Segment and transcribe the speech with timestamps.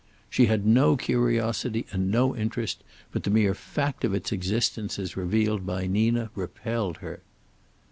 [0.31, 5.15] She had no curiosity and no interest, but the mere fact of its existence as
[5.15, 7.21] revealed by Nina repelled her.